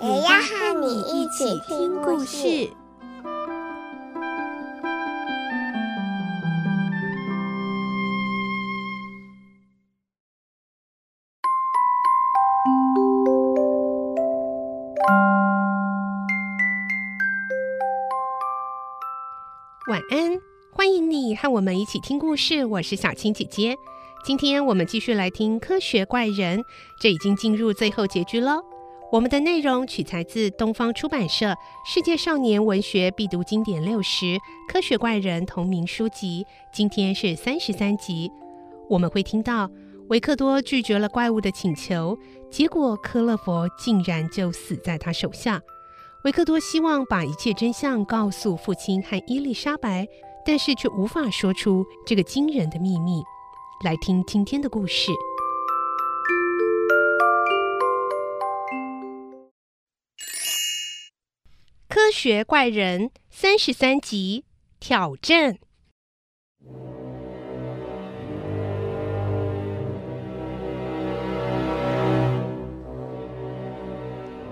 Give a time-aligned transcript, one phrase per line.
[0.00, 2.70] 也要和你一起听故事。
[19.88, 20.40] 晚安，
[20.72, 22.64] 欢迎你和我们一起听故事。
[22.64, 23.76] 我是小青姐姐。
[24.24, 26.60] 今天我们继续来听《科学怪人》，
[27.00, 28.60] 这已经进入最后结局了。
[29.10, 31.46] 我们的内容取材自东方出版社
[31.82, 34.26] 《世界少年文学必读经典六十》
[34.68, 36.44] 《科学怪人》同名书籍。
[36.74, 38.30] 今天是三十三集，
[38.86, 39.70] 我们会听到
[40.10, 42.18] 维克多拒绝了怪物的请求，
[42.50, 45.62] 结果科勒佛竟然就死在他手下。
[46.24, 50.06] 维克多希望把一切真相告诉父亲和伊丽莎白，
[50.44, 53.22] 但是却无法说出这个惊人的秘密。
[53.82, 55.12] 来听今天的故事，
[62.08, 64.46] 《科学怪人》三十三集
[64.80, 65.58] 挑战。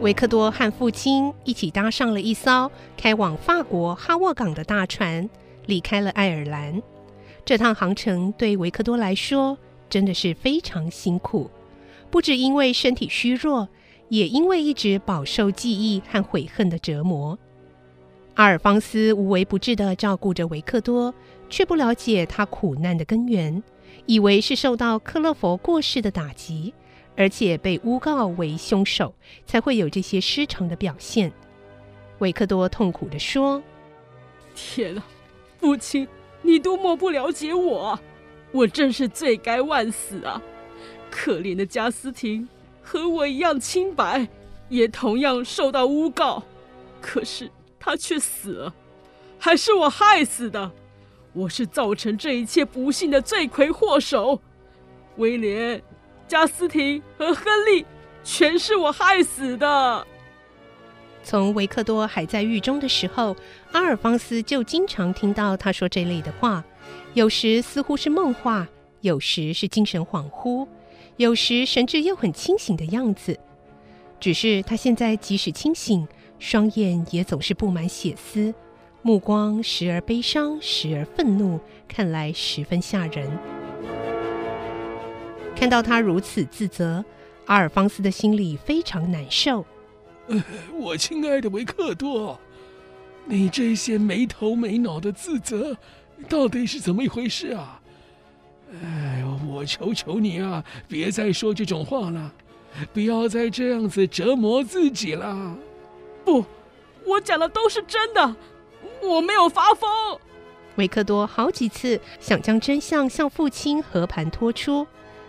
[0.00, 5.28] 维克多和父亲一起搭上了一艘开往法国哈沃港的大船，
[5.66, 6.80] 离开了爱尔兰。
[7.44, 11.50] 这趟航程对维克多来说真的是非常辛苦，
[12.12, 13.68] 不止因为身体虚弱，
[14.10, 17.38] 也因为一直饱受记忆和悔恨的折磨。
[18.34, 21.14] 阿尔方斯无微不至地照顾着维克多，
[21.48, 23.62] 却不了解他苦难的根源，
[24.04, 26.74] 以为是受到科勒佛过世的打击。
[27.16, 31.30] 而且被诬告为凶手，才会有这些失常的表现。
[32.20, 33.62] 维克多痛苦地说
[34.54, 35.04] ：“天啊，
[35.58, 36.08] 父亲，
[36.40, 37.98] 你多么不了解我！
[38.52, 40.40] 我真是罪该万死啊！
[41.10, 42.48] 可怜的加斯廷
[42.82, 44.28] 和我一样清白，
[44.68, 46.42] 也同样受到诬告，
[47.00, 48.74] 可是他却死了，
[49.38, 50.70] 还是我害死的。
[51.32, 54.40] 我是造成这一切不幸的罪魁祸首，
[55.16, 55.82] 威廉。”
[56.26, 57.84] 加斯廷和亨利
[58.22, 60.06] 全是我害死的。
[61.24, 63.36] 从维克多还在狱中的时候，
[63.72, 66.62] 阿尔方斯就经常听到他说这类的话，
[67.14, 68.68] 有时似乎是梦话，
[69.00, 70.68] 有时是精神恍惚，
[71.16, 73.38] 有时神志又很清醒的样子。
[74.18, 76.06] 只是他现在即使清醒，
[76.38, 78.52] 双眼也总是布满血丝，
[79.02, 83.30] 目光时而悲伤，时而愤怒，看来十分吓人。
[85.56, 87.04] 看到他如此自责，
[87.46, 89.64] 阿尔方斯的心里非常难受。
[90.78, 92.38] 我亲爱的维克多，
[93.26, 95.76] 你这些没头没脑的自责，
[96.28, 97.80] 到底是怎么一回事啊？
[98.82, 102.32] 哎呦，我求求你啊，别再说这种话了，
[102.92, 105.56] 不要再这样子折磨自己了。
[106.24, 106.44] 不，
[107.04, 108.36] 我讲的都是真的，
[109.02, 109.90] 我没有发疯。
[110.76, 114.86] 维克多好几次想将真相向父亲和盘托出。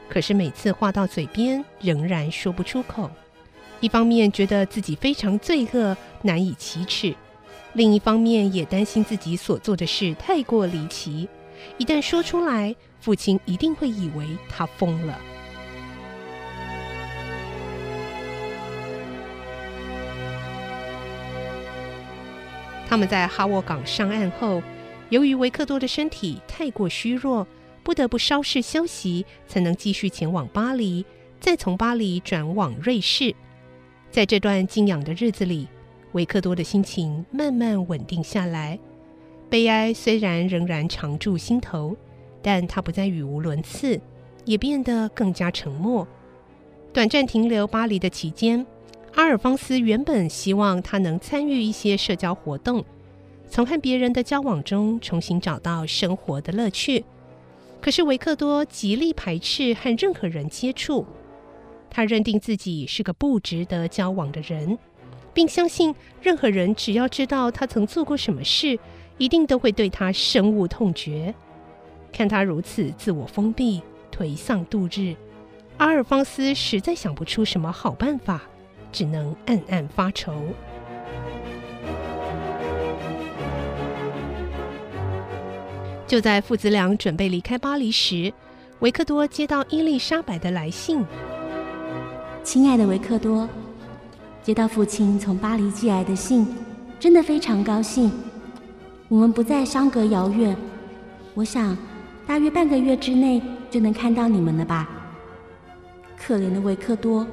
[0.07, 3.09] 可是每次话到嘴边，仍然说不出口。
[3.79, 7.15] 一方面觉得自己非常罪恶，难以启齿；
[7.73, 11.27] 另一方面也担心自己所做的事太过离奇，
[11.77, 15.19] 一旦说出来，父亲一定会以为他疯了。
[22.87, 24.61] 他们在哈沃港上岸后，
[25.09, 27.47] 由于维克多的身体太过虚弱。
[27.83, 31.03] 不得不稍事休息，才能继续前往巴黎，
[31.39, 33.33] 再从巴黎转往瑞士。
[34.11, 35.67] 在这段静养的日子里，
[36.11, 38.77] 维克多的心情慢慢稳定下来。
[39.51, 41.93] 悲哀虽然仍然常驻心头，
[42.41, 43.99] 但他不再语无伦次，
[44.45, 46.07] 也变得更加沉默。
[46.93, 48.65] 短暂停留巴黎的期间，
[49.13, 52.85] 阿尔方斯原本希望他能参与一些社交活动，
[53.49, 57.03] 从和别人的交往中重新找到生活的乐趣。
[57.81, 61.05] 可是维克多极力排斥和任何人接触，
[61.89, 64.77] 他认定自己是个不值得交往的人，
[65.33, 68.79] 并相信任何人只要知道他曾做过什么事，
[69.21, 71.31] 一定都会对他深恶痛绝。
[72.11, 73.79] 看他如此自我封闭、
[74.11, 75.15] 颓丧度日，
[75.77, 78.41] 阿尔方斯实在想不出什么好办法，
[78.91, 80.33] 只能暗暗发愁。
[86.07, 88.33] 就在父子俩准备离开巴黎时，
[88.79, 91.05] 维克多接到伊丽莎白的来信
[92.43, 93.47] ：“亲爱的维克多，
[94.41, 96.47] 接到父亲从巴黎寄来的信，
[96.99, 98.11] 真的非常高兴。
[99.11, 100.55] 我们不再相隔遥远，
[101.33, 101.77] 我想
[102.25, 104.87] 大约半个月之内就能看到你们了吧？
[106.17, 107.27] 可怜的维克多，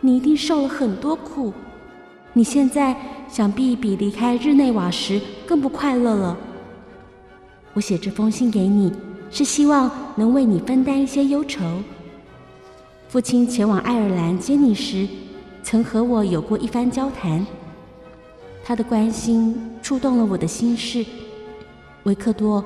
[0.00, 1.52] 你一定受了很多苦，
[2.32, 2.96] 你现在
[3.28, 6.38] 想必比离开日内瓦时更不快乐了。”
[7.74, 8.92] 我写这封信给你，
[9.32, 11.82] 是希望能为你分担一些忧愁。
[13.08, 15.08] 父亲前往爱尔兰接你时，
[15.64, 17.44] 曾和我有过一番交谈。
[18.70, 19.52] 他的关心
[19.82, 21.04] 触动了我的心事。
[22.04, 22.64] 维克多，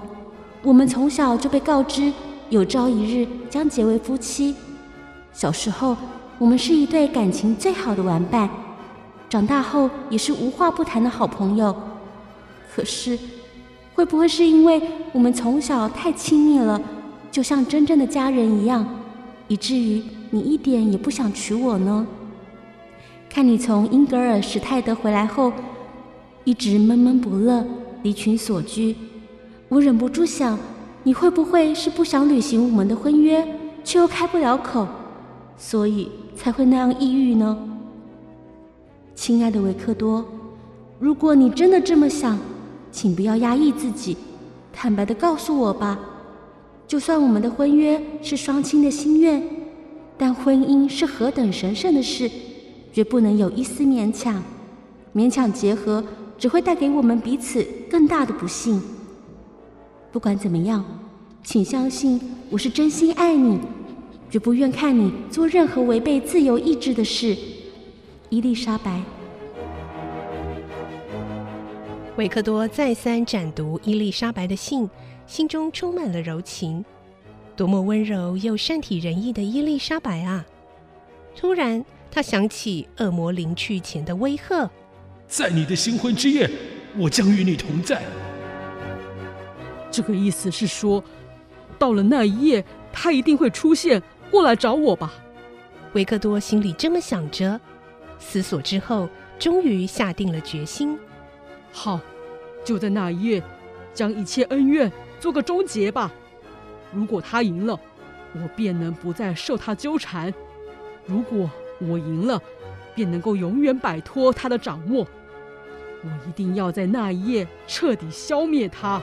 [0.63, 2.13] 我们从小就被告知
[2.51, 4.55] 有朝一日将结为夫妻。
[5.33, 5.97] 小时候，
[6.37, 8.47] 我们是一对感情最好的玩伴；
[9.31, 11.75] 长大后，也是无话不谈的好朋友。
[12.77, 13.19] 可是。
[13.95, 16.79] 会不会是因为我们从小太亲密了，
[17.31, 18.87] 就像真正的家人一样，
[19.49, 22.07] 以至于你一点也不想娶我呢？
[23.31, 25.51] 看你从英格尔史泰德回来后，
[26.45, 27.65] 一直闷闷不乐、
[28.03, 28.95] 离群索居，
[29.71, 30.59] 我忍不住想，
[31.03, 33.43] 你会不会是不想履行我们的婚约，
[33.83, 34.87] 却又开不了口，
[35.57, 37.57] 所以才会那样抑郁呢？
[39.15, 40.23] 亲爱的维克多，
[40.99, 42.39] 如果你真的这么想，
[42.93, 44.15] 请不要压抑自己，
[44.71, 45.99] 坦白地告诉我吧。
[46.87, 49.43] 就算我们的婚约是双亲的心愿，
[50.19, 52.31] 但婚姻是何等神圣的事，
[52.93, 54.43] 绝不能有一丝勉强。
[55.15, 56.05] 勉强结合
[56.39, 58.83] 只会带给我们彼此更大的不幸。
[60.13, 60.85] 不管怎么样，
[61.43, 62.21] 请相信
[62.51, 63.59] 我是真心爱你，
[64.31, 67.37] 绝不愿看你做任何违背自由意志的事。
[68.31, 69.03] 伊丽莎白。
[72.17, 74.89] 维克多再三展读伊丽莎白的信，
[75.27, 76.85] 心中充满了柔情。
[77.57, 80.45] 多么温柔又善体人意的伊丽莎白啊！
[81.37, 84.71] 突然，他想起恶魔临去前的威吓
[85.27, 86.49] ：“在你的新婚之夜，
[86.97, 88.03] 我将与你同在。”
[89.91, 91.03] 这个意思是说，
[91.79, 95.13] 到了那一夜，他一定会出现过来找我吧？
[95.93, 97.61] 维克多心里这么想着，
[98.19, 100.99] 思索之后，终于下定了决心。
[101.73, 102.01] 好，
[102.65, 103.43] 就在那一夜，
[103.93, 104.91] 将一切恩怨
[105.21, 106.11] 做个终结吧。
[106.93, 107.79] 如果他赢了，
[108.35, 110.33] 我便能不再受他纠缠；
[111.07, 111.49] 如果
[111.81, 112.41] 我赢了，
[112.95, 115.07] 便能够永远摆脱他的掌握。
[116.03, 119.01] 我一定要在那一夜彻底消灭他。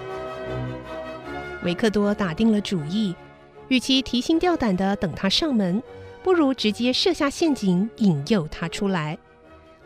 [1.64, 3.16] 维克多打定了主意，
[3.68, 5.82] 与其提心吊胆地等他上门，
[6.24, 9.18] 不如直接设下陷阱引诱他出来。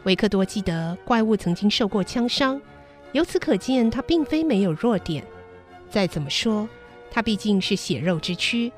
[0.03, 2.61] 维克多记得怪物曾经受过枪伤。
[3.11, 5.23] 由此可见，他并非没有弱点。
[5.89, 6.67] 再怎么说，
[7.09, 8.71] 他毕竟是血肉之躯，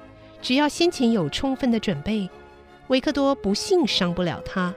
[0.44, 2.30] 只要先前有充分的准备，
[2.88, 4.73] 维克多不信伤不了他。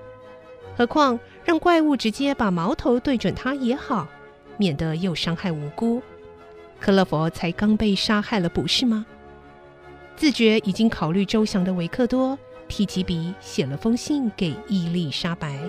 [0.81, 4.09] 何况让怪物直接把矛头对准他也好，
[4.57, 6.01] 免得又伤害无辜。
[6.81, 9.05] 克勒佛才刚被杀害了，不是吗？
[10.17, 15.61] 自觉已经考虑周详的维克多，提起笔写了封信给伊丽莎白。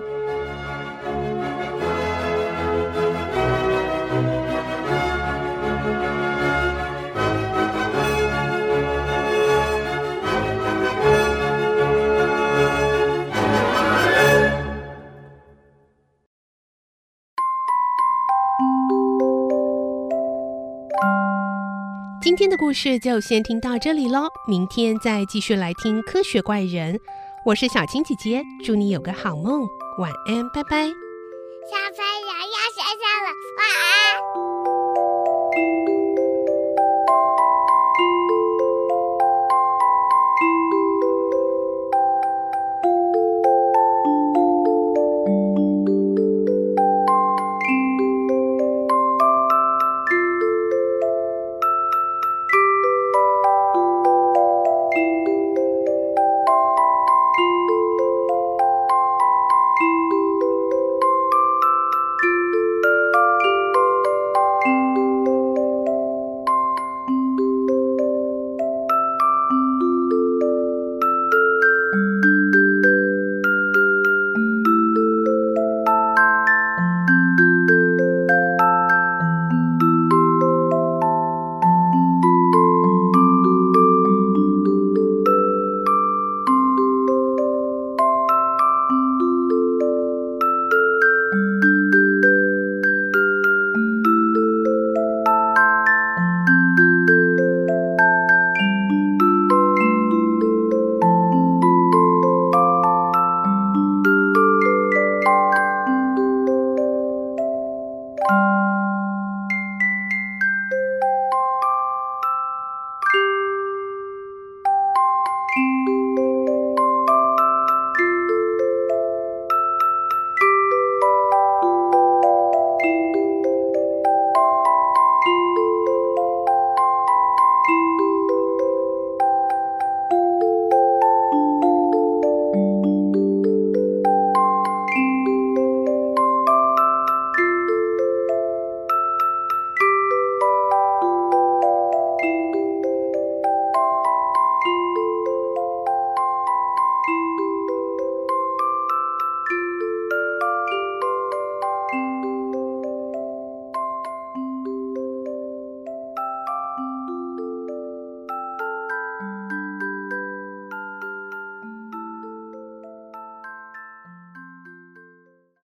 [22.22, 27.00] 今天的故事就先听到这里喽，明天再继续来听科学怪人。
[27.44, 29.62] 我是小青姐姐，祝你有个好梦，
[29.98, 30.86] 晚安，拜拜。
[30.86, 32.06] 小朋，